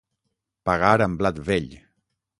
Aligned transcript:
Pagar 0.69 0.95
amb 1.07 1.21
blat 1.23 1.45
vell. 1.51 1.73